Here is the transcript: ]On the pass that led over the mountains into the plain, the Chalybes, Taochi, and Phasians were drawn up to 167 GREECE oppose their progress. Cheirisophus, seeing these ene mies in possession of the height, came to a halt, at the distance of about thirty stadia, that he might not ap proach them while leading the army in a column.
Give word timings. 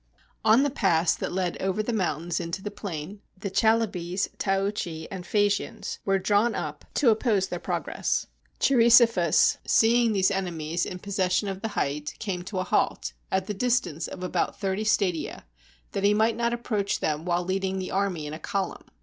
]On 0.53 0.63
the 0.63 0.71
pass 0.71 1.13
that 1.13 1.31
led 1.31 1.61
over 1.61 1.83
the 1.83 1.93
mountains 1.93 2.39
into 2.39 2.63
the 2.63 2.71
plain, 2.71 3.21
the 3.37 3.51
Chalybes, 3.51 4.29
Taochi, 4.39 5.07
and 5.11 5.23
Phasians 5.27 5.99
were 6.05 6.17
drawn 6.17 6.55
up 6.55 6.85
to 6.95 7.09
167 7.09 7.11
GREECE 7.11 7.11
oppose 7.11 7.47
their 7.47 7.59
progress. 7.59 8.27
Cheirisophus, 8.59 9.57
seeing 9.63 10.11
these 10.11 10.31
ene 10.31 10.57
mies 10.57 10.87
in 10.87 10.97
possession 10.97 11.47
of 11.47 11.61
the 11.61 11.67
height, 11.77 12.15
came 12.17 12.41
to 12.45 12.57
a 12.57 12.63
halt, 12.63 13.13
at 13.31 13.45
the 13.45 13.53
distance 13.53 14.07
of 14.07 14.23
about 14.23 14.59
thirty 14.59 14.83
stadia, 14.83 15.45
that 15.91 16.03
he 16.03 16.15
might 16.15 16.35
not 16.35 16.51
ap 16.51 16.63
proach 16.63 16.99
them 16.99 17.23
while 17.23 17.45
leading 17.45 17.77
the 17.77 17.91
army 17.91 18.25
in 18.25 18.33
a 18.33 18.39
column. 18.39 18.85